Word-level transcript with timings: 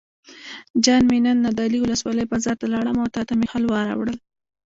جان 0.83 1.03
مې 1.09 1.17
نن 1.25 1.37
نادعلي 1.45 1.79
ولسوالۍ 1.81 2.25
بازار 2.31 2.55
ته 2.61 2.65
لاړم 2.73 2.97
او 3.01 3.07
تاته 3.15 3.33
مې 3.39 3.47
حلوا 3.53 3.79
راوړل. 3.89 4.17